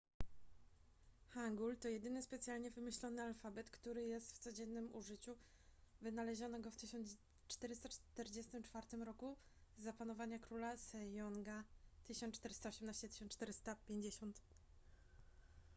hangul 1.29 1.75
to 1.77 1.89
jedyny 1.89 2.21
specjalnie 2.23 2.71
wymyślony 2.71 3.21
alfabet 3.21 3.69
który 3.69 4.03
jest 4.05 4.35
w 4.35 4.39
codziennym 4.39 4.95
użyciu. 4.95 5.37
wynaleziono 6.01 6.59
go 6.59 6.71
w 6.71 6.75
1444 6.75 9.03
roku 9.05 9.37
za 9.77 9.93
panowania 9.93 10.39
króla 10.39 10.77
sejonga 10.77 11.63
1418–1450 12.09 14.31